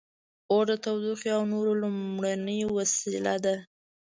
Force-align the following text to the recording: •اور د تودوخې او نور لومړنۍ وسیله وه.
•اور 0.51 0.63
د 0.69 0.71
تودوخې 0.83 1.29
او 1.37 1.43
نور 1.51 1.65
لومړنۍ 1.81 2.59
وسیله 2.77 3.33
وه. 3.43 3.55